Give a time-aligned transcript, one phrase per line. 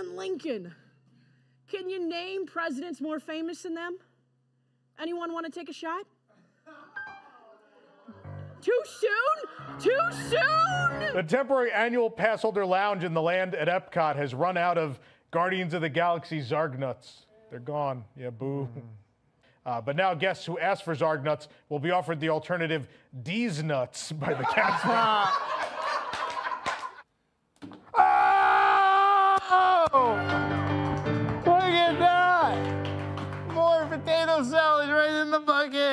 [0.00, 0.74] Abraham Lincoln.
[1.68, 3.98] Can you name presidents more famous than them?
[5.00, 6.04] Anyone want to take a shot?
[8.60, 9.80] Too soon?
[9.80, 9.98] Too
[10.28, 11.14] soon?
[11.14, 15.00] The temporary annual pass holder lounge in the land at Epcot has run out of
[15.30, 17.26] Guardians of the Galaxy Zargnuts.
[17.50, 18.04] They're gone.
[18.16, 18.68] Yeah, boo.
[19.66, 22.88] Uh, but now guests who ask for Zargnuts will be offered the alternative
[23.22, 24.86] D's Nuts by the cast.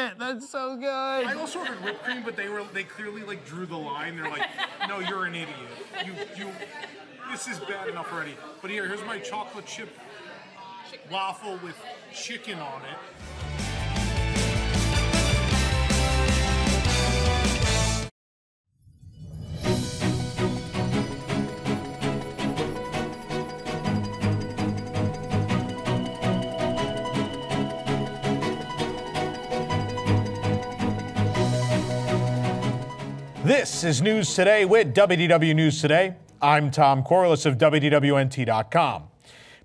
[0.07, 0.19] bucket.
[0.19, 0.87] That's so good.
[0.87, 4.15] I also ordered whipped cream, but they were they clearly like drew the line.
[4.15, 4.47] They're like,
[4.87, 5.57] no, you're an idiot.
[6.05, 6.51] You you
[7.31, 8.35] this is bad enough already.
[8.61, 9.89] But here, here's my chocolate chip
[11.11, 11.75] waffle with
[12.13, 13.46] chicken on it.
[33.59, 36.15] This is News Today with WDW News Today.
[36.39, 39.05] I'm Tom Corless of WDWNT.com.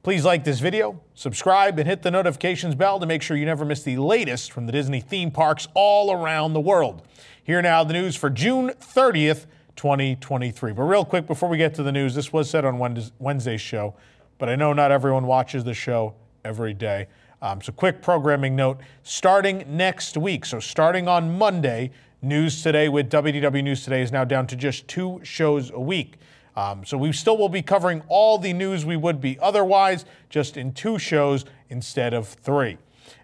[0.02, 3.66] Please like this video, subscribe, and hit the notifications bell to make sure you never
[3.66, 7.02] miss the latest from the Disney theme parks all around the world.
[7.44, 9.44] Here now, the news for June 30th,
[9.76, 10.72] 2023.
[10.72, 12.78] But real quick, before we get to the news, this was said on
[13.18, 13.94] Wednesday's show,
[14.38, 16.14] but I know not everyone watches the show
[16.46, 17.08] every day.
[17.42, 21.90] Um, so, quick programming note starting next week, so starting on Monday,
[22.22, 26.18] News Today with WDW News Today is now down to just two shows a week.
[26.54, 30.56] Um, so, we still will be covering all the news we would be otherwise, just
[30.56, 32.78] in two shows instead of three.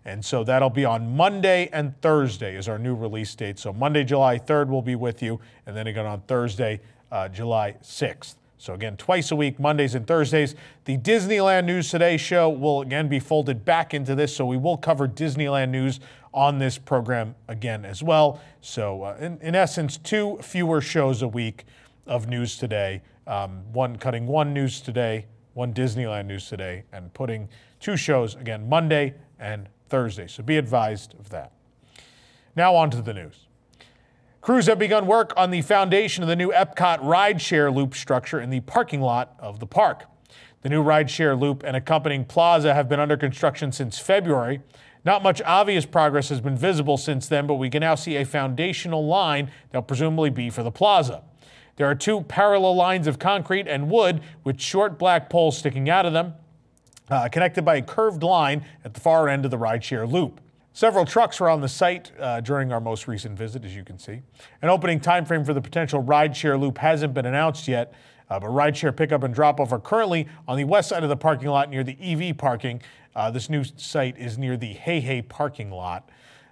[0.04, 3.58] And so that'll be on Monday and Thursday is our new release date.
[3.58, 6.80] So Monday, July 3rd, we'll be with you, and then again on Thursday,
[7.12, 8.34] uh, July 6th.
[8.58, 10.56] So again, twice a week, Mondays and Thursdays.
[10.84, 14.76] The Disneyland News Today show will again be folded back into this, so we will
[14.76, 16.00] cover Disneyland news
[16.34, 18.40] on this program again as well.
[18.60, 21.64] So uh, in, in essence, two fewer shows a week
[22.06, 23.02] of news today.
[23.28, 27.48] Um, one cutting one news today, one Disneyland news today, and putting
[27.78, 30.26] two shows again Monday and Thursday.
[30.26, 31.52] So be advised of that.
[32.56, 33.47] Now on to the news.
[34.40, 38.50] Crews have begun work on the foundation of the new Epcot rideshare loop structure in
[38.50, 40.04] the parking lot of the park.
[40.62, 44.60] The new rideshare loop and accompanying plaza have been under construction since February.
[45.04, 48.24] Not much obvious progress has been visible since then, but we can now see a
[48.24, 51.22] foundational line that'll presumably be for the plaza.
[51.76, 56.06] There are two parallel lines of concrete and wood with short black poles sticking out
[56.06, 56.34] of them,
[57.10, 60.40] uh, connected by a curved line at the far end of the rideshare loop.
[60.78, 63.98] Several trucks were on the site uh, during our most recent visit, as you can
[63.98, 64.22] see.
[64.62, 67.92] An opening timeframe for the potential rideshare loop hasn't been announced yet,
[68.30, 71.16] uh, but rideshare pickup and drop off are currently on the west side of the
[71.16, 72.80] parking lot near the EV parking.
[73.16, 76.08] Uh, this new site is near the Hey Hey parking lot.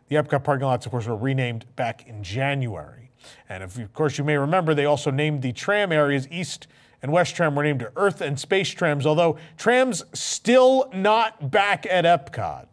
[0.09, 3.13] The Epcot parking lots, of course, were renamed back in January.
[3.49, 6.67] And if, of course, you may remember, they also named the tram areas East
[7.01, 11.87] and West Tram were named to Earth and Space Trams, although trams still not back
[11.89, 12.67] at Epcot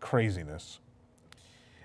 [0.00, 0.80] craziness.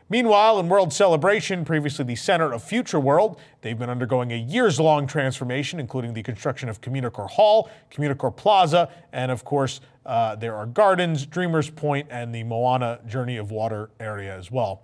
[0.08, 4.80] Meanwhile, in World Celebration, previously the center of Future World, they've been undergoing a years
[4.80, 10.56] long transformation, including the construction of Communicore Hall, Communicore Plaza, and of course, uh, there
[10.56, 14.84] are gardens, Dreamers Point, and the Moana Journey of Water area as well.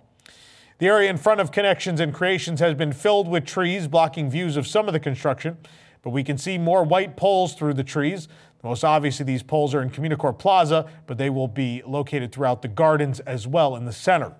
[0.78, 4.56] The area in front of Connections and Creations has been filled with trees, blocking views
[4.56, 5.56] of some of the construction,
[6.02, 8.26] but we can see more white poles through the trees.
[8.62, 12.68] Most obviously, these poles are in Communicore Plaza, but they will be located throughout the
[12.68, 14.34] gardens as well in the center.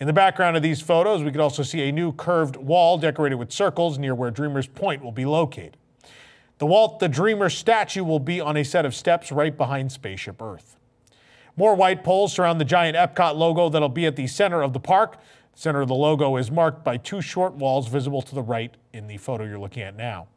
[0.00, 3.34] In the background of these photos, we could also see a new curved wall decorated
[3.34, 5.76] with circles near where Dreamer's Point will be located.
[6.58, 10.40] The Walt the Dreamer statue will be on a set of steps right behind Spaceship
[10.40, 10.76] Earth.
[11.56, 14.80] More white poles surround the giant Epcot logo that'll be at the center of the
[14.80, 15.18] park.
[15.54, 18.76] The center of the logo is marked by two short walls visible to the right
[18.92, 20.28] in the photo you're looking at now.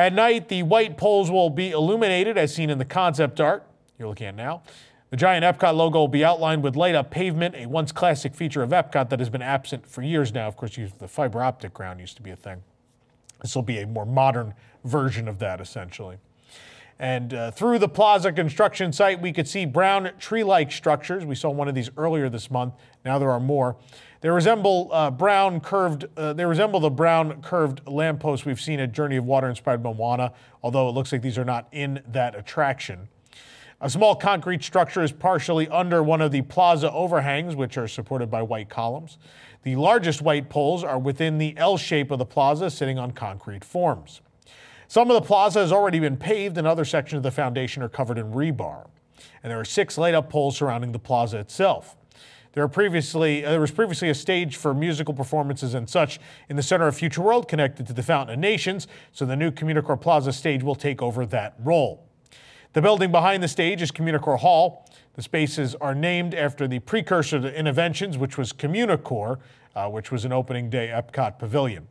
[0.00, 3.66] At night, the white poles will be illuminated as seen in the concept art
[3.98, 4.62] you're looking at now.
[5.10, 8.62] The giant Epcot logo will be outlined with light up pavement, a once classic feature
[8.62, 10.48] of Epcot that has been absent for years now.
[10.48, 12.62] Of course, the fiber optic ground used to be a thing.
[13.42, 14.54] This will be a more modern
[14.86, 16.16] version of that, essentially.
[16.98, 21.26] And uh, through the plaza construction site, we could see brown tree like structures.
[21.26, 22.72] We saw one of these earlier this month.
[23.04, 23.76] Now there are more.
[24.20, 26.04] They resemble uh, brown curved.
[26.16, 30.32] Uh, they resemble the brown curved lampposts we've seen at Journey of Water inspired Moana,
[30.62, 33.08] although it looks like these are not in that attraction.
[33.80, 38.30] A small concrete structure is partially under one of the plaza overhangs, which are supported
[38.30, 39.16] by white columns.
[39.62, 43.64] The largest white poles are within the L shape of the plaza, sitting on concrete
[43.64, 44.20] forms.
[44.86, 47.88] Some of the plaza has already been paved, and other sections of the foundation are
[47.88, 48.88] covered in rebar.
[49.42, 51.96] And there are six light up poles surrounding the plaza itself.
[52.52, 56.18] There, previously, uh, there was previously a stage for musical performances and such
[56.48, 59.52] in the center of Future World connected to the Fountain of Nations, so the new
[59.52, 62.08] Communicore Plaza stage will take over that role.
[62.72, 64.88] The building behind the stage is Communicore Hall.
[65.14, 69.38] The spaces are named after the precursor to Innoventions, which was Communicore,
[69.76, 71.86] uh, which was an opening day Epcot pavilion.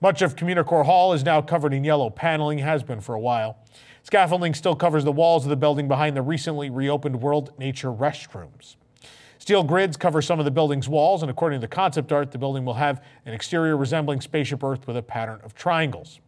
[0.00, 3.58] Much of Communicore Hall is now covered in yellow paneling, has been for a while.
[4.02, 8.74] Scaffolding still covers the walls of the building behind the recently reopened World Nature restrooms.
[9.42, 12.38] Steel grids cover some of the building's walls, and according to the concept art, the
[12.38, 16.20] building will have an exterior resembling Spaceship Earth with a pattern of triangles.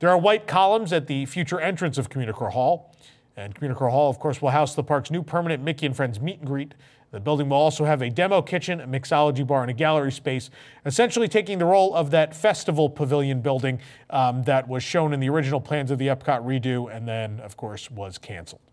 [0.00, 2.96] There are white columns at the future entrance of Communicore Hall.
[3.36, 6.40] And Communicore Hall, of course, will house the park's new permanent Mickey and Friends meet
[6.40, 6.74] and greet.
[7.12, 10.50] The building will also have a demo kitchen, a mixology bar, and a gallery space,
[10.84, 13.78] essentially taking the role of that festival pavilion building
[14.10, 17.56] um, that was shown in the original plans of the Epcot redo and then, of
[17.56, 18.71] course, was canceled.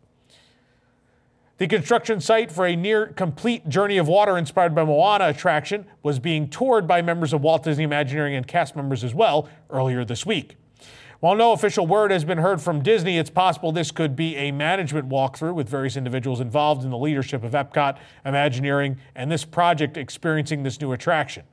[1.59, 6.17] The construction site for a near complete Journey of Water inspired by Moana attraction was
[6.17, 10.25] being toured by members of Walt Disney Imagineering and cast members as well earlier this
[10.25, 10.55] week.
[11.19, 14.53] While no official word has been heard from Disney, it's possible this could be a
[14.53, 19.97] management walkthrough with various individuals involved in the leadership of Epcot, Imagineering, and this project
[19.97, 21.43] experiencing this new attraction.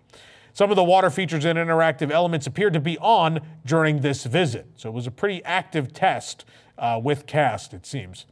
[0.52, 4.68] Some of the water features and interactive elements appeared to be on during this visit,
[4.76, 6.44] so it was a pretty active test
[6.78, 8.24] uh, with cast, it seems.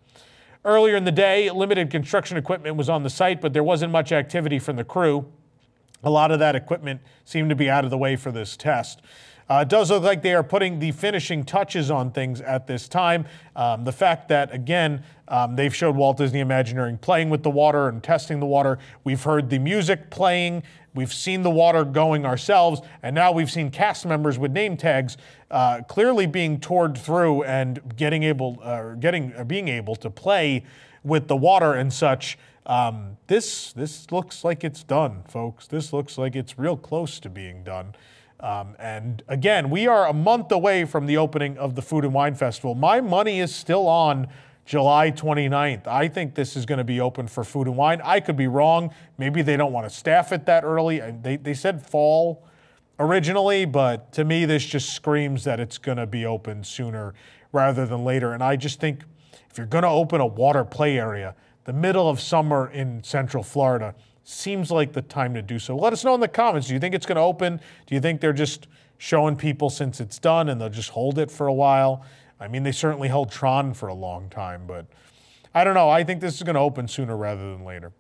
[0.64, 4.12] Earlier in the day, limited construction equipment was on the site, but there wasn't much
[4.12, 5.26] activity from the crew.
[6.02, 9.02] A lot of that equipment seemed to be out of the way for this test.
[9.49, 12.88] Uh, it does look like they are putting the finishing touches on things at this
[12.88, 13.26] time.
[13.55, 17.88] Um, the fact that, again, um, they've showed Walt Disney Imagineering playing with the water
[17.88, 18.78] and testing the water.
[19.05, 20.62] We've heard the music playing.
[20.94, 22.81] We've seen the water going ourselves.
[23.02, 25.17] And now we've seen cast members with name tags
[25.50, 30.64] uh, clearly being toured through and getting able, uh, getting, uh, being able to play
[31.02, 32.38] with the water and such.
[32.67, 35.67] Um, this, this looks like it's done, folks.
[35.67, 37.94] This looks like it's real close to being done.
[38.41, 42.12] Um, and again, we are a month away from the opening of the Food and
[42.12, 42.75] Wine Festival.
[42.75, 44.29] My money is still on
[44.64, 45.87] July 29th.
[45.87, 48.00] I think this is going to be open for food and wine.
[48.02, 48.94] I could be wrong.
[49.19, 51.00] Maybe they don't want to staff it that early.
[51.00, 52.46] They, they said fall
[52.99, 57.14] originally, but to me, this just screams that it's going to be open sooner
[57.52, 58.32] rather than later.
[58.32, 59.05] And I just think
[59.50, 61.34] if you're going to open a water play area,
[61.64, 63.94] the middle of summer in Central Florida,
[64.25, 65.76] seems like the time to do so.
[65.76, 66.69] Let us know in the comments.
[66.69, 67.60] Do you think it's going to open?
[67.87, 71.31] Do you think they're just showing people since it's done and they'll just hold it
[71.31, 72.05] for a while?
[72.44, 74.85] I mean, they certainly held Tron for a long time, but
[75.55, 75.88] I don't know.
[75.88, 77.91] I think this is going to open sooner rather than later.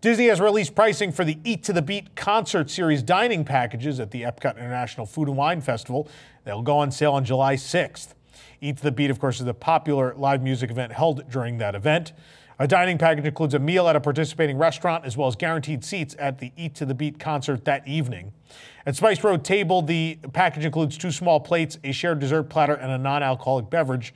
[0.00, 4.12] Disney has released pricing for the Eat to the Beat concert series dining packages at
[4.12, 6.08] the Epcot International Food and Wine Festival.
[6.44, 8.14] They'll go on sale on July 6th.
[8.62, 11.74] Eat to the Beat, of course, is a popular live music event held during that
[11.74, 12.14] event.
[12.60, 16.14] A dining package includes a meal at a participating restaurant as well as guaranteed seats
[16.18, 18.34] at the Eat to the Beat concert that evening.
[18.84, 22.92] At Spice Road Table, the package includes two small plates, a shared dessert platter, and
[22.92, 24.12] a non alcoholic beverage.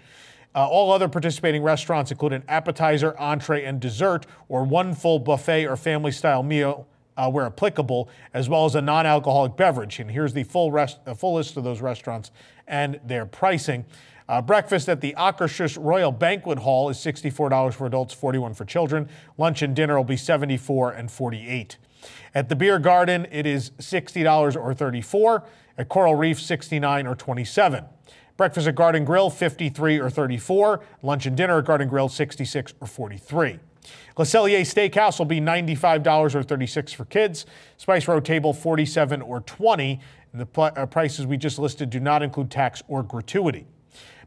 [0.54, 5.64] Uh, all other participating restaurants include an appetizer, entree, and dessert, or one full buffet
[5.64, 6.86] or family style meal
[7.16, 10.00] uh, where applicable, as well as a non alcoholic beverage.
[10.00, 12.30] And here's the full, rest, uh, full list of those restaurants
[12.66, 13.86] and their pricing.
[14.26, 19.08] Uh, breakfast at the Akershus Royal Banquet Hall is $64 for adults, 41 for children.
[19.36, 21.76] Lunch and dinner will be 74 and 48.
[22.34, 25.44] At the Beer Garden, it is $60 or 34.
[25.76, 27.84] At Coral Reef, 69 or 27.
[28.36, 30.80] Breakfast at Garden Grill, 53 or 34.
[31.02, 33.58] Lunch and dinner at Garden Grill, 66 or 43.
[34.16, 37.44] Le Cellier Steakhouse will be $95 or 36 for kids.
[37.76, 40.00] Spice Road Table, 47 or 20.
[40.32, 43.66] And the uh, prices we just listed do not include tax or gratuity.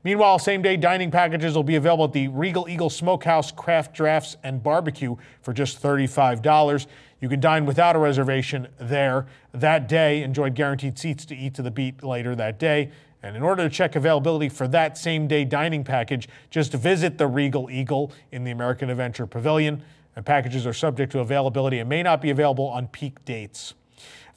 [0.04, 4.38] Meanwhile, same day dining packages will be available at the Regal Eagle Smokehouse Craft Drafts
[4.44, 6.88] and Barbecue for just $35.
[7.20, 10.22] You can dine without a reservation there that day.
[10.22, 12.92] Enjoy guaranteed seats to eat to the beat later that day.
[13.24, 17.28] And in order to check availability for that same day dining package, just visit the
[17.28, 19.84] Regal Eagle in the American Adventure Pavilion.
[20.16, 23.74] And packages are subject to availability and may not be available on peak dates.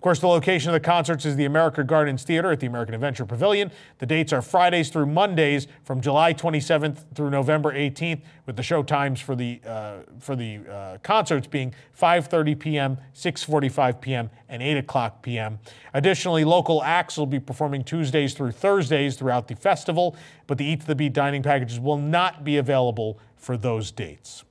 [0.00, 2.94] Of course, the location of the concerts is the America Gardens Theater at the American
[2.94, 3.70] Adventure Pavilion.
[3.98, 8.82] The dates are Fridays through Mondays from July 27th through November 18th, with the show
[8.82, 14.78] times for the uh, for the uh, concerts being 5:30 p.m., 6:45 p.m., and 8
[14.78, 15.58] o'clock p.m.
[15.92, 20.16] Additionally, local acts will be performing Tuesdays through Thursdays throughout the festival,
[20.46, 24.44] but the Eat to the Beat dining packages will not be available for those dates.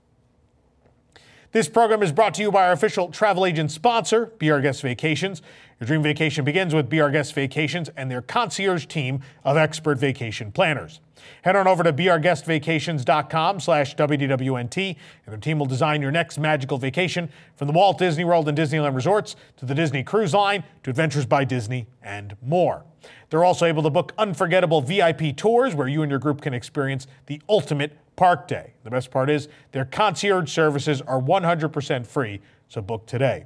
[1.51, 5.41] This program is brought to you by our official travel agent sponsor, Our Guest Vacations.
[5.79, 9.98] Your dream vacation begins with Be Our Guest Vacations and their concierge team of expert
[9.98, 11.00] vacation planners.
[11.43, 14.88] Head on over to beourguestvacations.com slash WDWNT,
[15.25, 18.57] and their team will design your next magical vacation from the Walt Disney World and
[18.57, 22.83] Disneyland resorts to the Disney Cruise Line to Adventures by Disney and more.
[23.29, 27.07] They're also able to book unforgettable VIP tours where you and your group can experience
[27.27, 28.74] the ultimate park day.
[28.83, 33.45] The best part is their concierge services are 100% free, so book today.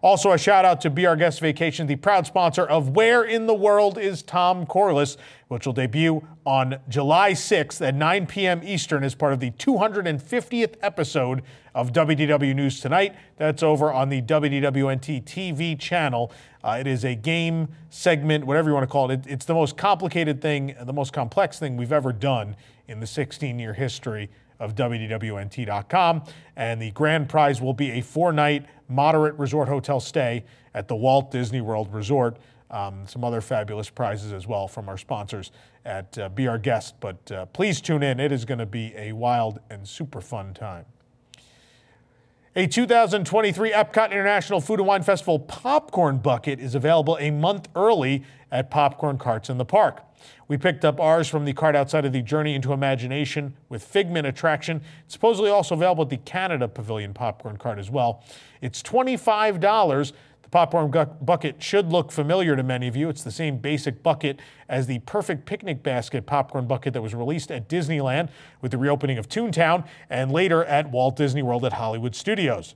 [0.00, 3.46] Also, a shout out to Be Our Guest Vacation, the proud sponsor of Where in
[3.48, 5.16] the World is Tom Corless,
[5.48, 8.60] which will debut on July 6th at 9 p.m.
[8.62, 11.42] Eastern as part of the 250th episode
[11.74, 13.16] of WDW News Tonight.
[13.38, 16.30] That's over on the WDWNT TV channel.
[16.62, 19.26] Uh, it is a game segment, whatever you want to call it.
[19.26, 19.32] it.
[19.32, 22.54] It's the most complicated thing, the most complex thing we've ever done
[22.86, 26.22] in the 16 year history of WDWNT.com.
[26.56, 30.96] And the grand prize will be a four night moderate resort hotel stay at the
[30.96, 32.38] Walt Disney World Resort.
[32.70, 35.52] Um, some other fabulous prizes as well from our sponsors
[35.86, 36.96] at uh, Be Our Guest.
[37.00, 38.20] But uh, please tune in.
[38.20, 40.84] It is going to be a wild and super fun time.
[42.56, 48.24] A 2023 Epcot International Food and Wine Festival popcorn bucket is available a month early
[48.50, 50.02] at popcorn carts in the park.
[50.48, 54.26] We picked up ours from the cart outside of the Journey into Imagination with Figment
[54.26, 54.82] attraction.
[55.04, 58.24] It's supposedly also available at the Canada Pavilion popcorn cart as well.
[58.60, 60.12] It's $25.
[60.42, 60.90] The popcorn
[61.20, 63.10] bucket should look familiar to many of you.
[63.10, 67.50] It's the same basic bucket as the Perfect Picnic Basket popcorn bucket that was released
[67.50, 68.30] at Disneyland
[68.62, 72.74] with the reopening of Toontown and later at Walt Disney World at Hollywood Studios.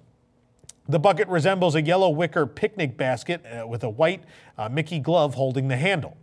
[0.89, 4.25] The bucket resembles a yellow wicker picnic basket uh, with a white
[4.59, 6.17] uh, Mickey glove holding the handle.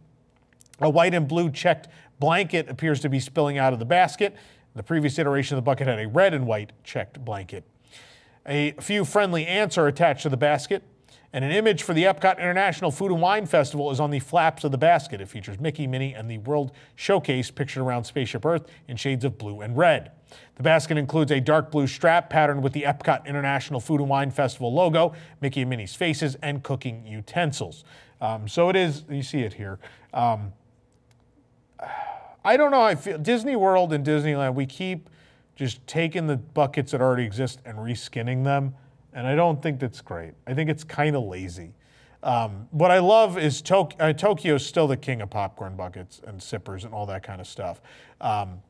[0.82, 1.88] A white and blue checked
[2.20, 4.36] blanket appears to be spilling out of the basket.
[4.75, 7.63] The previous iteration of the bucket had a red and white checked blanket.
[8.46, 10.84] A few friendly ants are attached to the basket,
[11.32, 14.63] and an image for the Epcot International Food and Wine Festival is on the flaps
[14.63, 15.22] of the basket.
[15.22, 19.38] It features Mickey, Minnie, and the World Showcase pictured around Spaceship Earth in shades of
[19.38, 20.12] blue and red.
[20.55, 24.31] The basket includes a dark blue strap patterned with the Epcot International Food and Wine
[24.31, 27.83] Festival logo, Mickey and Minnie's faces, and cooking utensils.
[28.21, 29.79] Um, so it is, you see it here.
[30.13, 30.53] Um,
[32.43, 32.81] I don't know.
[32.81, 35.09] I feel Disney World and Disneyland, we keep
[35.55, 38.74] just taking the buckets that already exist and reskinning them.
[39.13, 40.33] And I don't think that's great.
[40.48, 41.74] I think it's kind of lazy.
[42.21, 46.41] Um, what I love is Tok- uh, Tokyo's still the king of popcorn buckets and
[46.41, 47.81] sippers and all that kind of stuff.
[48.19, 48.62] Um,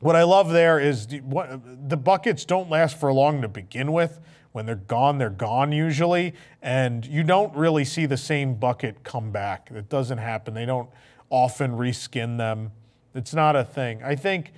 [0.00, 3.92] what I love there is the, what, the buckets don't last for long to begin
[3.92, 4.20] with.
[4.52, 9.30] When they're gone, they're gone usually, and you don't really see the same bucket come
[9.30, 9.70] back.
[9.70, 10.54] It doesn't happen.
[10.54, 10.88] They don't
[11.28, 12.72] often reskin them.
[13.14, 14.02] It's not a thing.
[14.02, 14.52] I think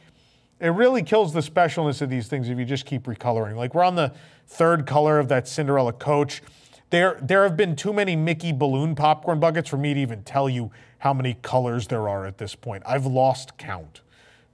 [0.60, 3.56] it really kills the specialness of these things if you just keep recoloring.
[3.56, 4.12] Like we're on the
[4.46, 6.42] third color of that Cinderella coach.
[6.90, 10.48] There, there have been too many Mickey balloon popcorn buckets for me to even tell
[10.48, 12.82] you how many colors there are at this point.
[12.86, 14.00] I've lost count.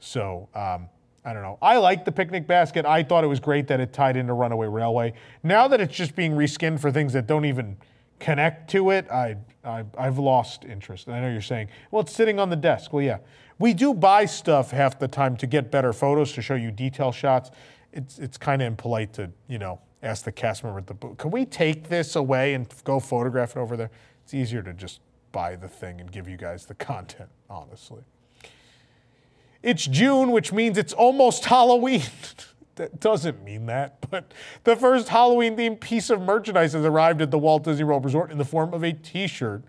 [0.04, 0.88] So um,
[1.24, 1.58] I don't know.
[1.62, 2.84] I like the picnic basket.
[2.84, 5.14] I thought it was great that it tied into Runaway Railway.
[5.42, 7.78] Now that it's just being reskinned for things that don't even
[8.20, 11.06] connect to it, I, I, have lost interest.
[11.06, 12.92] And I know you're saying, well, it's sitting on the desk.
[12.92, 13.18] Well, yeah.
[13.58, 17.12] We do buy stuff half the time to get better photos, to show you detail
[17.12, 17.50] shots.
[17.92, 21.16] It's, it's kind of impolite to, you know, ask the cast member at the booth,
[21.16, 23.90] can we take this away and go photograph it over there?
[24.22, 25.00] It's easier to just
[25.32, 28.02] buy the thing and give you guys the content, honestly.
[29.64, 32.02] It's June, which means it's almost Halloween.
[32.74, 34.30] that doesn't mean that, but
[34.64, 38.30] the first Halloween themed piece of merchandise has arrived at the Walt Disney World Resort
[38.30, 39.62] in the form of a t shirt.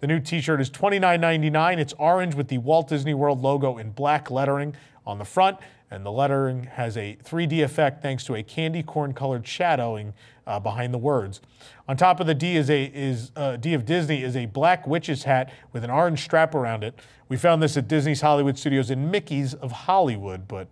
[0.00, 1.78] The new t shirt is $29.99.
[1.78, 4.74] It's orange with the Walt Disney World logo in black lettering
[5.06, 5.58] on the front,
[5.90, 10.14] and the lettering has a 3D effect thanks to a candy corn colored shadowing
[10.46, 11.40] uh, behind the words.
[11.88, 14.86] On top of the D is a is uh, D of Disney is a black
[14.86, 16.98] witch's hat with an orange strap around it.
[17.28, 20.68] We found this at Disney's Hollywood Studios in Mickey's of Hollywood, but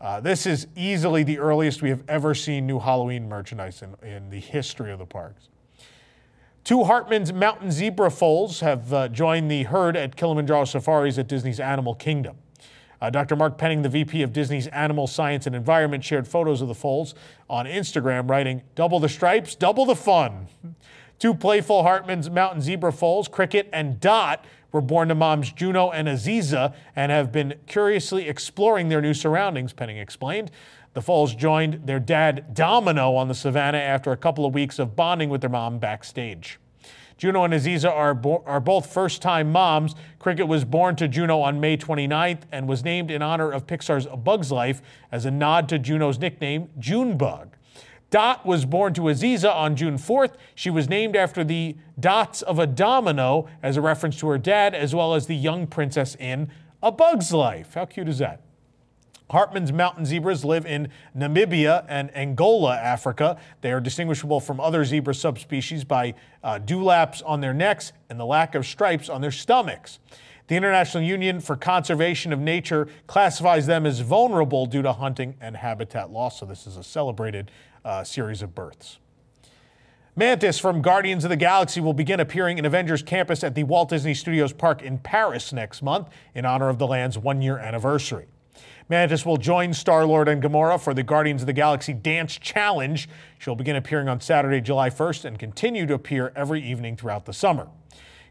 [0.00, 4.30] uh, this is easily the earliest we have ever seen new Halloween merchandise in, in
[4.30, 5.48] the history of the parks.
[6.64, 11.58] Two Hartmann's mountain zebra foals have uh, joined the herd at Kilimanjaro Safaris at Disney's
[11.58, 12.36] Animal Kingdom.
[13.02, 13.34] Uh, Dr.
[13.34, 17.16] Mark Penning, the VP of Disney's Animal Science and Environment, shared photos of the foals
[17.50, 20.46] on Instagram, writing, Double the stripes, double the fun.
[21.18, 26.06] Two playful Hartmann's mountain zebra foals, Cricket and Dot, were born to moms Juno and
[26.06, 30.52] Aziza and have been curiously exploring their new surroundings, Penning explained.
[30.92, 34.94] The foals joined their dad Domino on the savannah after a couple of weeks of
[34.94, 36.60] bonding with their mom backstage.
[37.16, 39.94] Juno and Aziza are, bo- are both first time moms.
[40.18, 44.06] Cricket was born to Juno on May 29th and was named in honor of Pixar's
[44.06, 47.56] A Bug's Life as a nod to Juno's nickname, Junebug.
[48.10, 50.34] Dot was born to Aziza on June 4th.
[50.54, 54.74] She was named after the dots of a domino as a reference to her dad,
[54.74, 56.50] as well as the young princess in
[56.82, 57.72] A Bug's Life.
[57.72, 58.42] How cute is that?
[59.32, 63.38] Hartmann's mountain zebras live in Namibia and Angola, Africa.
[63.62, 66.12] They are distinguishable from other zebra subspecies by
[66.44, 70.00] uh, dewlaps on their necks and the lack of stripes on their stomachs.
[70.48, 75.56] The International Union for Conservation of Nature classifies them as vulnerable due to hunting and
[75.56, 76.40] habitat loss.
[76.40, 77.50] So, this is a celebrated
[77.86, 78.98] uh, series of births.
[80.14, 83.88] Mantis from Guardians of the Galaxy will begin appearing in Avengers Campus at the Walt
[83.88, 88.26] Disney Studios Park in Paris next month in honor of the land's one year anniversary.
[88.92, 93.08] Mantis will join Star Lord and Gamora for the Guardians of the Galaxy Dance Challenge.
[93.38, 97.32] She'll begin appearing on Saturday, July 1st, and continue to appear every evening throughout the
[97.32, 97.68] summer.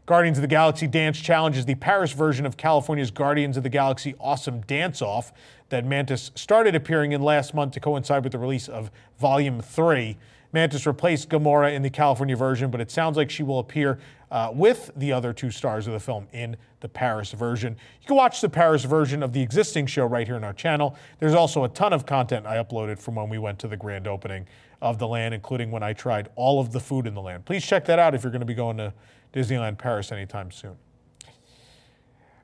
[0.06, 3.70] Guardians of the Galaxy Dance Challenge is the Paris version of California's Guardians of the
[3.70, 5.32] Galaxy Awesome Dance Off
[5.70, 10.16] that Mantis started appearing in last month to coincide with the release of Volume 3.
[10.52, 13.98] Mantis replaced Gamora in the California version, but it sounds like she will appear
[14.30, 17.76] uh, with the other two stars of the film in the Paris version.
[18.00, 20.96] You can watch the Paris version of the existing show right here on our channel.
[21.18, 24.06] There's also a ton of content I uploaded from when we went to the grand
[24.06, 24.46] opening
[24.82, 27.46] of the land, including when I tried all of the food in the land.
[27.46, 28.92] Please check that out if you're going to be going to
[29.32, 30.76] Disneyland Paris anytime soon.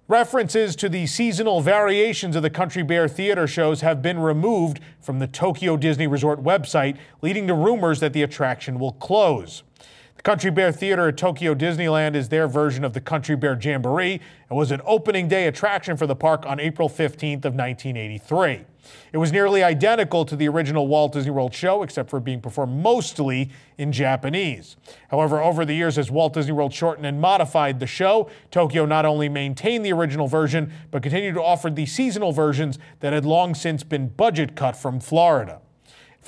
[0.06, 5.18] References to the seasonal variations of the Country Bear theater shows have been removed from
[5.18, 9.64] the Tokyo Disney Resort website, leading to rumors that the attraction will close.
[10.28, 14.20] Country Bear Theater at Tokyo Disneyland is their version of the Country Bear Jamboree
[14.50, 18.66] and was an opening day attraction for the park on April 15th of 1983.
[19.14, 22.82] It was nearly identical to the original Walt Disney World show, except for being performed
[22.82, 24.76] mostly in Japanese.
[25.10, 29.06] However, over the years, as Walt Disney World shortened and modified the show, Tokyo not
[29.06, 33.54] only maintained the original version, but continued to offer the seasonal versions that had long
[33.54, 35.62] since been budget cut from Florida.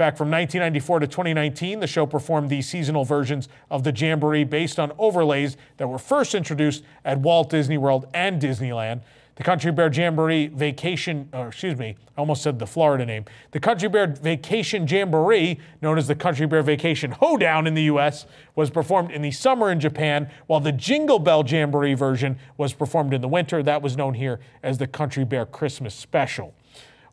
[0.01, 4.79] Fact, from 1994 to 2019, the show performed the seasonal versions of the Jamboree based
[4.79, 9.03] on overlays that were first introduced at Walt Disney World and Disneyland.
[9.35, 13.27] The Country Bear Jamboree Vacation, or excuse me, I almost said the Florida name.
[13.51, 18.25] The Country Bear Vacation Jamboree, known as the Country Bear Vacation Hoedown in the US,
[18.57, 23.13] was performed in the summer in Japan, while the Jingle Bell Jamboree version was performed
[23.13, 23.63] in the winter.
[23.63, 26.55] That was known here as the Country Bear Christmas Special.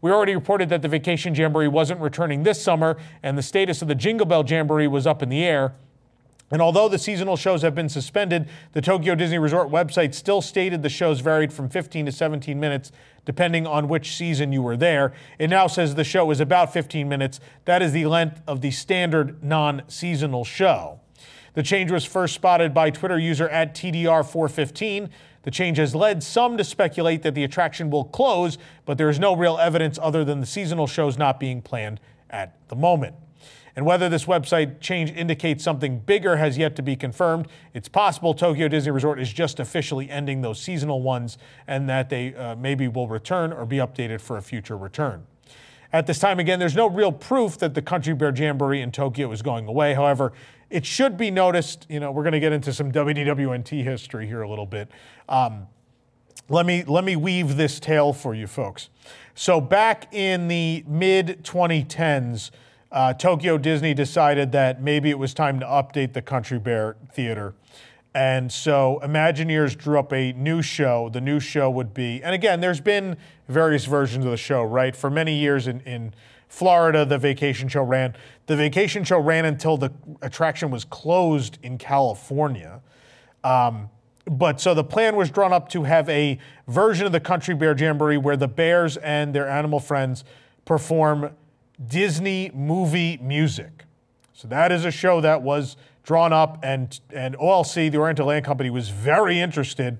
[0.01, 3.87] We already reported that the Vacation Jamboree wasn't returning this summer, and the status of
[3.87, 5.73] the Jingle Bell Jamboree was up in the air.
[6.49, 10.81] And although the seasonal shows have been suspended, the Tokyo Disney Resort website still stated
[10.81, 12.91] the shows varied from 15 to 17 minutes,
[13.25, 15.13] depending on which season you were there.
[15.39, 17.41] It now says the show is about 15 minutes.
[17.65, 21.01] That is the length of the standard non seasonal show.
[21.53, 25.09] The change was first spotted by Twitter user at TDR415.
[25.43, 29.19] The change has led some to speculate that the attraction will close, but there is
[29.19, 33.15] no real evidence other than the seasonal shows not being planned at the moment.
[33.77, 37.47] And whether this website change indicates something bigger has yet to be confirmed.
[37.75, 42.33] It's possible Tokyo Disney Resort is just officially ending those seasonal ones and that they
[42.33, 45.27] uh, maybe will return or be updated for a future return.
[45.93, 49.31] At this time, again, there's no real proof that the Country Bear Jamboree in Tokyo
[49.31, 49.93] is going away.
[49.93, 50.33] However,
[50.69, 54.41] it should be noticed, you know, we're going to get into some WDWNT history here
[54.41, 54.89] a little bit.
[55.29, 55.67] Um,
[56.49, 58.89] let me let me weave this tale for you folks.
[59.35, 62.51] So back in the mid 2010s,
[62.91, 67.53] uh, Tokyo Disney decided that maybe it was time to update the Country Bear Theater.
[68.15, 71.09] And so Imagineers drew up a new show.
[71.09, 74.95] The new show would be, and again, there's been various versions of the show, right?
[74.95, 76.13] For many years in, in
[76.47, 78.15] Florida, the vacation show ran.
[78.47, 82.81] The vacation show ran until the attraction was closed in California.
[83.43, 83.89] Um,
[84.25, 87.77] but so the plan was drawn up to have a version of the Country Bear
[87.77, 90.23] Jamboree where the bears and their animal friends
[90.65, 91.31] perform
[91.85, 93.85] Disney movie music.
[94.33, 98.45] So that is a show that was drawn up, and, and OLC, the Oriental Land
[98.45, 99.97] Company, was very interested.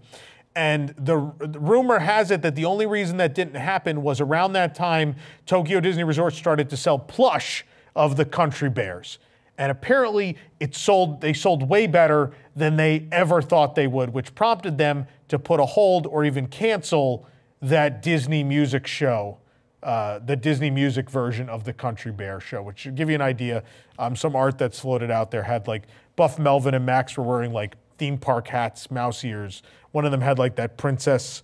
[0.56, 4.54] And the, the, rumor has it that the only reason that didn't happen was around
[4.54, 7.66] that time, Tokyo Disney Resort started to sell plush
[7.98, 9.20] of the Country Bears.
[9.58, 14.34] And apparently, it sold, they sold way better than they ever thought they would, which
[14.36, 17.28] prompted them to put a hold or even cancel
[17.62, 19.40] that Disney music show
[19.84, 23.22] uh, the Disney music version of the Country Bear show, which should give you an
[23.22, 23.64] idea.
[24.00, 25.84] Um, some art that's floated out there had like
[26.16, 29.62] Buff Melvin and Max were wearing like theme park hats, mouse ears.
[29.92, 31.44] One of them had like that princess,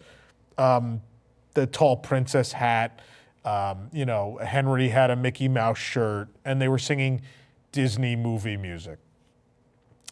[0.57, 1.01] um,
[1.53, 3.01] the tall princess hat.
[3.45, 7.21] Um, you know, Henry had a Mickey Mouse shirt, and they were singing
[7.71, 8.99] Disney movie music.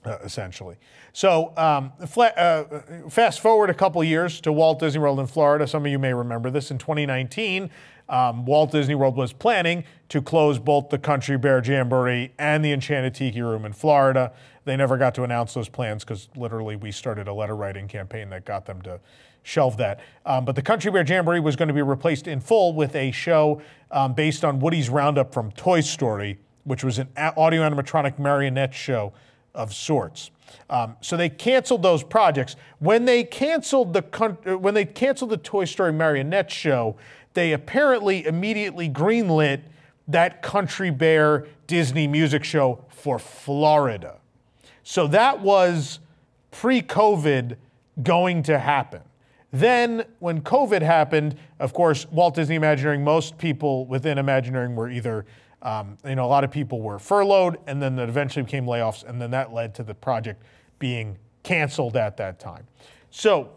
[0.03, 0.77] Uh, essentially.
[1.13, 2.63] So, um, uh,
[3.07, 5.67] fast forward a couple years to Walt Disney World in Florida.
[5.67, 6.71] Some of you may remember this.
[6.71, 7.69] In 2019,
[8.09, 12.71] um, Walt Disney World was planning to close both the Country Bear Jamboree and the
[12.71, 14.33] Enchanted Tiki Room in Florida.
[14.65, 18.31] They never got to announce those plans because literally we started a letter writing campaign
[18.31, 18.99] that got them to
[19.43, 19.99] shelve that.
[20.25, 23.11] Um, but the Country Bear Jamboree was going to be replaced in full with a
[23.11, 28.73] show um, based on Woody's Roundup from Toy Story, which was an audio animatronic marionette
[28.73, 29.13] show
[29.53, 30.31] of sorts.
[30.69, 32.55] Um, so they canceled those projects.
[32.79, 34.01] When they canceled the
[34.59, 36.97] when they canceled the Toy Story marionette show,
[37.33, 39.61] they apparently immediately greenlit
[40.07, 44.19] that Country Bear Disney music show for Florida.
[44.83, 45.99] So that was
[46.51, 47.55] pre-COVID
[48.03, 49.01] going to happen.
[49.51, 55.25] Then, when COVID happened, of course, Walt Disney Imagineering, most people within Imagineering were either
[55.61, 59.03] um, you know, a lot of people were furloughed, and then that eventually became layoffs,
[59.03, 60.43] and then that led to the project
[60.79, 62.65] being canceled at that time.
[63.11, 63.51] So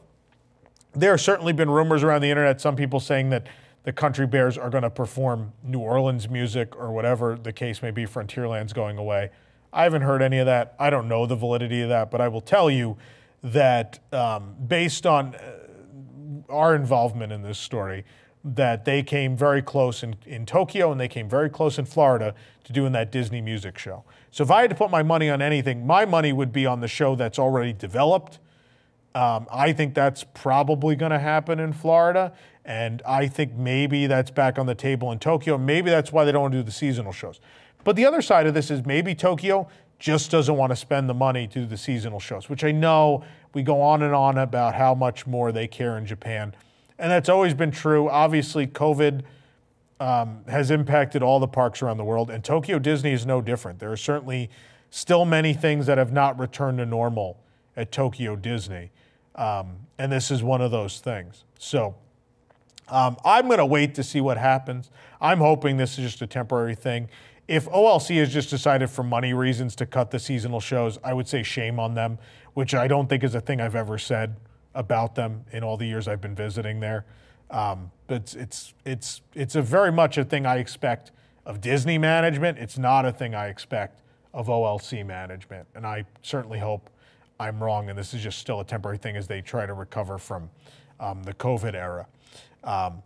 [0.92, 3.46] there have certainly been rumors around the internet, some people saying that
[3.84, 7.90] the Country Bears are going to perform New Orleans music or whatever the case may
[7.90, 9.30] be, Frontierland's going away.
[9.72, 10.74] I haven't heard any of that.
[10.78, 12.96] I don't know the validity of that, but I will tell you
[13.42, 15.63] that um, based on uh,
[16.48, 18.04] our involvement in this story,
[18.44, 22.34] that they came very close in, in Tokyo and they came very close in Florida
[22.64, 24.04] to doing that Disney music show.
[24.30, 26.80] So if I had to put my money on anything, my money would be on
[26.80, 28.38] the show that's already developed.
[29.14, 32.32] Um, I think that's probably going to happen in Florida.
[32.64, 35.56] And I think maybe that's back on the table in Tokyo.
[35.56, 37.40] Maybe that's why they don't want to do the seasonal shows.
[37.84, 41.14] But the other side of this is maybe Tokyo just doesn't want to spend the
[41.14, 43.24] money to do the seasonal shows, which I know
[43.54, 46.54] we go on and on about how much more they care in Japan
[46.98, 48.08] and that's always been true.
[48.08, 49.22] Obviously, COVID
[50.00, 53.78] um, has impacted all the parks around the world, and Tokyo Disney is no different.
[53.78, 54.50] There are certainly
[54.90, 57.38] still many things that have not returned to normal
[57.76, 58.90] at Tokyo Disney,
[59.34, 61.44] um, and this is one of those things.
[61.58, 61.96] So
[62.88, 64.90] um, I'm going to wait to see what happens.
[65.20, 67.08] I'm hoping this is just a temporary thing.
[67.46, 71.28] If OLC has just decided for money reasons to cut the seasonal shows, I would
[71.28, 72.18] say shame on them,
[72.54, 74.36] which I don't think is a thing I've ever said
[74.74, 77.04] about them in all the years I've been visiting there.
[77.50, 81.12] Um, but it's, it's, it's, a very much a thing I expect
[81.46, 82.58] of Disney management.
[82.58, 84.00] It's not a thing I expect
[84.32, 85.68] of OLC management.
[85.74, 86.90] And I certainly hope
[87.38, 90.18] I'm wrong and this is just still a temporary thing as they try to recover
[90.18, 90.50] from
[91.00, 92.06] um, the COVID era.
[92.62, 93.02] Um,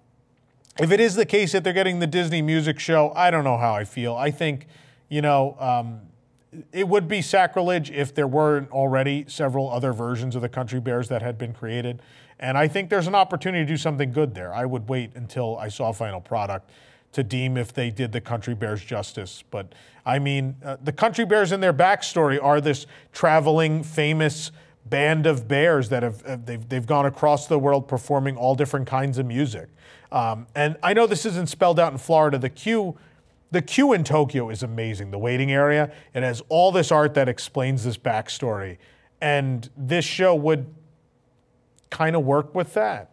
[0.79, 3.57] if it is the case that they're getting the Disney music show, I don't know
[3.57, 4.15] how I feel.
[4.15, 4.67] I think,
[5.09, 6.03] you know, um,
[6.73, 11.09] it would be sacrilege if there weren't already several other versions of the Country Bears
[11.09, 12.01] that had been created.
[12.41, 14.55] And I think there's an opportunity to do something good there.
[14.55, 16.71] I would wait until I saw a final product
[17.13, 19.43] to deem if they did the Country Bears justice.
[19.51, 19.75] But
[20.07, 24.53] I mean, uh, the Country Bears in their backstory are this traveling, famous
[24.87, 28.87] band of bears that have uh, they've, they've gone across the world performing all different
[28.87, 29.69] kinds of music.
[30.11, 32.39] Um, and I know this isn't spelled out in Florida.
[32.39, 32.97] The queue
[33.51, 35.11] the queue in Tokyo is amazing.
[35.11, 38.79] The waiting area, it has all this art that explains this backstory.
[39.21, 40.75] And this show would
[41.91, 43.11] kind of work with that.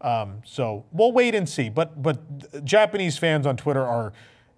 [0.00, 1.68] Um, so we'll wait and see.
[1.68, 4.12] But, but Japanese fans on Twitter are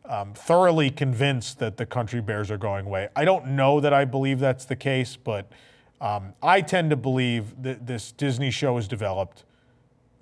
[0.06, 3.08] um, thoroughly convinced that the country bears are going away.
[3.16, 5.50] I don't know that I believe that's the case, but
[6.00, 9.44] um, I tend to believe that this Disney show is developed.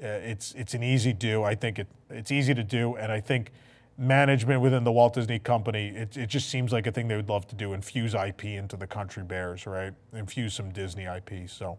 [0.03, 1.43] Uh, it's, it's an easy do.
[1.43, 2.97] I think it, it's easy to do.
[2.97, 3.53] And I think
[3.99, 7.29] management within the Walt Disney Company, it, it just seems like a thing they would
[7.29, 9.93] love to do infuse IP into the Country Bears, right?
[10.13, 11.49] Infuse some Disney IP.
[11.49, 11.79] So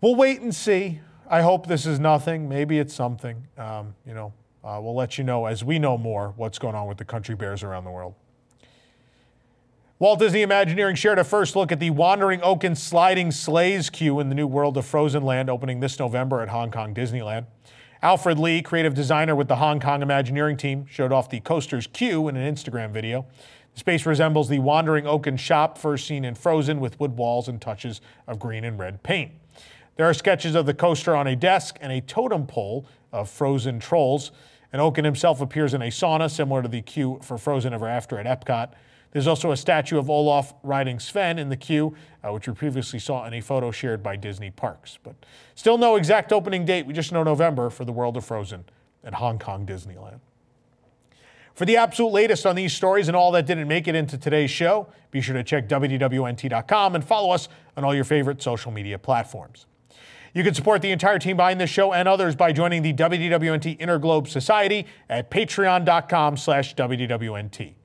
[0.00, 1.00] we'll wait and see.
[1.28, 2.48] I hope this is nothing.
[2.48, 3.46] Maybe it's something.
[3.58, 6.86] Um, you know, uh, we'll let you know as we know more what's going on
[6.86, 8.14] with the Country Bears around the world.
[9.98, 14.28] Walt Disney Imagineering shared a first look at the Wandering Oaken sliding sleighs queue in
[14.28, 17.46] the new world of Frozen Land opening this November at Hong Kong Disneyland.
[18.06, 22.28] Alfred Lee, creative designer with the Hong Kong Imagineering team, showed off the coaster's queue
[22.28, 23.26] in an Instagram video.
[23.74, 27.60] The space resembles the Wandering Oaken shop first seen in Frozen with wood walls and
[27.60, 29.32] touches of green and red paint.
[29.96, 33.80] There are sketches of the coaster on a desk and a totem pole of frozen
[33.80, 34.30] trolls.
[34.72, 38.20] And Oaken himself appears in a sauna similar to the queue for Frozen Ever After
[38.20, 38.70] at Epcot.
[39.16, 42.98] There's also a statue of Olaf riding Sven in the queue, uh, which we previously
[42.98, 44.98] saw in a photo shared by Disney Parks.
[45.02, 45.14] But
[45.54, 46.84] still no exact opening date.
[46.84, 48.66] We just know November for the World of Frozen
[49.02, 50.20] at Hong Kong Disneyland.
[51.54, 54.50] For the absolute latest on these stories and all that didn't make it into today's
[54.50, 58.98] show, be sure to check WDWNT.com and follow us on all your favorite social media
[58.98, 59.64] platforms.
[60.34, 63.78] You can support the entire team behind this show and others by joining the WDWNT
[63.78, 67.76] Interglobe Society at patreon.com slash WDWNT.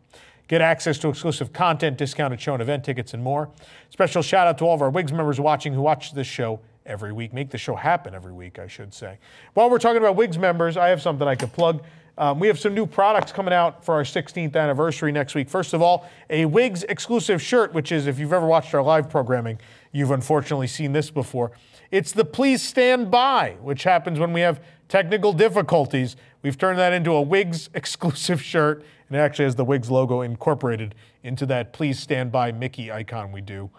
[0.52, 3.50] Get access to exclusive content, discounted show and event tickets, and more.
[3.90, 7.14] Special shout out to all of our WIGS members watching who watch this show every
[7.14, 7.32] week.
[7.34, 9.18] Make the show happen every week, I should say.
[9.54, 11.86] While we're talking about WIGS members, I have something I could plug.
[12.18, 15.48] Um, we have some new products coming out for our 16th anniversary next week.
[15.48, 19.10] First of all, a Wigs exclusive shirt, which is, if you've ever watched our live
[19.10, 19.58] programming,
[19.94, 21.54] you've unfortunately seen this before.
[21.92, 24.62] It's the Please Stand By, which happens when we have
[24.92, 26.18] technical difficulties.
[26.42, 30.20] We've turned that into a Wigs exclusive shirt, and it actually has the Wigs logo
[30.20, 33.70] incorporated into that Please Stand By Mickey icon we do.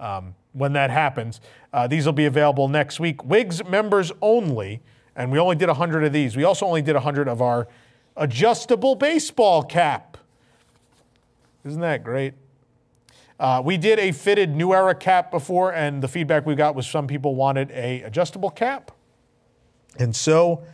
[0.00, 1.42] Um, when that happens,
[1.74, 3.22] uh, these will be available next week.
[3.22, 4.80] Wigs members only,
[5.14, 6.36] and we only did 100 of these.
[6.36, 7.68] We also only did 100 of our
[8.16, 10.16] adjustable baseball cap.
[11.66, 12.32] Isn't that great?
[13.38, 16.86] Uh, we did a fitted New Era cap before, and the feedback we got was
[16.86, 18.90] some people wanted a adjustable cap,
[19.98, 20.64] and so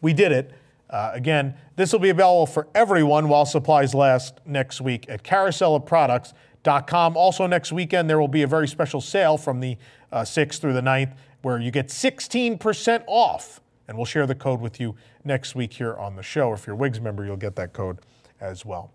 [0.00, 0.52] we did it.
[0.90, 7.16] Uh, again, this will be available for everyone while supplies last next week at carouselofproducts.com.
[7.16, 9.78] Also, next weekend, there will be a very special sale from the
[10.12, 13.60] uh, 6th through the 9th where you get 16% off.
[13.88, 16.52] And we'll share the code with you next week here on the show.
[16.52, 17.98] If you're a Wigs member, you'll get that code
[18.40, 18.90] as well.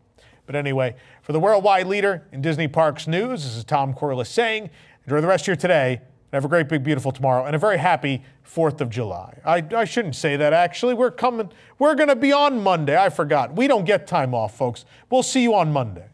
[0.46, 4.70] But anyway, for the worldwide leader in Disney Parks news, this is Tom Corless saying,
[5.06, 6.02] enjoy the rest of your today
[6.34, 9.40] have a great, big, beautiful tomorrow and a very happy 4th of July.
[9.46, 10.94] I, I shouldn't say that actually.
[10.94, 12.98] We're coming, we're going to be on Monday.
[12.98, 13.56] I forgot.
[13.56, 14.86] We don't get time off, folks.
[15.10, 16.08] We'll see you on Monday.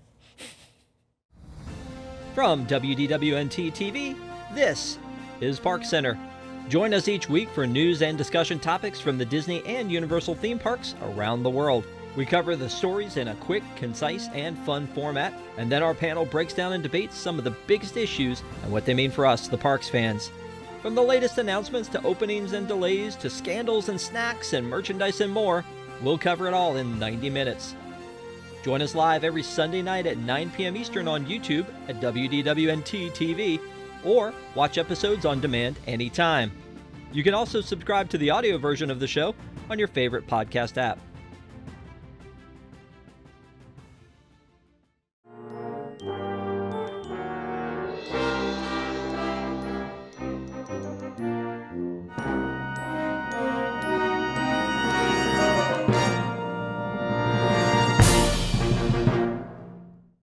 [2.35, 4.15] From WDWNT TV,
[4.55, 4.97] this
[5.41, 6.17] is Park Center.
[6.69, 10.57] Join us each week for news and discussion topics from the Disney and Universal theme
[10.57, 11.85] parks around the world.
[12.15, 16.25] We cover the stories in a quick, concise, and fun format, and then our panel
[16.25, 19.47] breaks down and debates some of the biggest issues and what they mean for us,
[19.47, 20.29] the parks fans.
[20.83, 25.33] From the latest announcements to openings and delays to scandals and snacks and merchandise and
[25.33, 25.65] more,
[26.01, 27.73] we'll cover it all in 90 minutes.
[28.63, 30.77] Join us live every Sunday night at 9 p.m.
[30.77, 33.59] Eastern on YouTube at WDWNT TV
[34.05, 36.51] or watch episodes on demand anytime.
[37.11, 39.33] You can also subscribe to the audio version of the show
[39.69, 40.99] on your favorite podcast app.